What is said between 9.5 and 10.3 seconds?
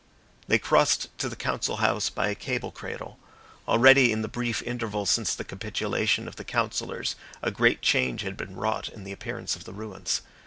of the ruins.